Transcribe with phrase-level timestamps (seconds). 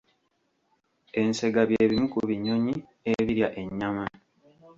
[1.21, 2.75] Ensega bye bimu kubinnyonyi
[3.11, 4.05] ebirya ennyama.